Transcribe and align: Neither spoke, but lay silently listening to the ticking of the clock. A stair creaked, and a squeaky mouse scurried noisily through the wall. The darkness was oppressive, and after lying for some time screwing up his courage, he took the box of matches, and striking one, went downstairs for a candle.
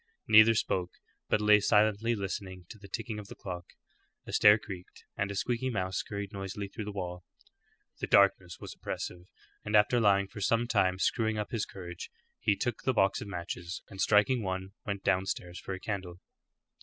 Neither 0.27 0.55
spoke, 0.55 0.93
but 1.29 1.39
lay 1.41 1.59
silently 1.59 2.15
listening 2.15 2.65
to 2.69 2.79
the 2.79 2.87
ticking 2.87 3.19
of 3.19 3.27
the 3.27 3.35
clock. 3.35 3.67
A 4.25 4.33
stair 4.33 4.57
creaked, 4.57 5.05
and 5.15 5.29
a 5.29 5.35
squeaky 5.35 5.69
mouse 5.69 5.97
scurried 5.97 6.33
noisily 6.33 6.67
through 6.69 6.85
the 6.85 6.91
wall. 6.91 7.23
The 7.99 8.07
darkness 8.07 8.59
was 8.59 8.73
oppressive, 8.73 9.27
and 9.63 9.75
after 9.75 9.99
lying 9.99 10.27
for 10.27 10.41
some 10.41 10.67
time 10.67 10.97
screwing 10.97 11.37
up 11.37 11.51
his 11.51 11.67
courage, 11.67 12.09
he 12.39 12.55
took 12.55 12.81
the 12.81 12.93
box 12.93 13.21
of 13.21 13.27
matches, 13.27 13.83
and 13.91 14.01
striking 14.01 14.41
one, 14.41 14.71
went 14.87 15.03
downstairs 15.03 15.59
for 15.59 15.75
a 15.75 15.79
candle. 15.79 16.19